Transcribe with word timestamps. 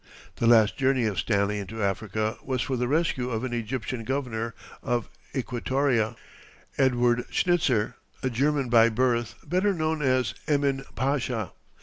The 0.37 0.47
last 0.47 0.77
journey 0.77 1.05
of 1.05 1.19
Stanley 1.19 1.59
into 1.59 1.83
Africa 1.83 2.35
was 2.43 2.63
for 2.63 2.75
the 2.75 2.87
rescue 2.87 3.29
of 3.29 3.43
the 3.43 3.55
Egyptian 3.55 4.03
governor 4.03 4.55
of 4.81 5.07
Equatoria, 5.35 6.15
Edward 6.75 7.25
Schnitzer, 7.29 7.97
a 8.23 8.31
German 8.31 8.67
by 8.67 8.89
birth, 8.89 9.35
better 9.45 9.75
known 9.75 10.01
as 10.01 10.33
Emin 10.49 10.85
Pasha. 10.95 11.51